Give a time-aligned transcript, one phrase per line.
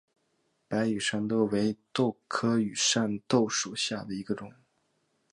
[0.67, 4.51] 白羽扇豆为豆科羽扇豆属下的一个种。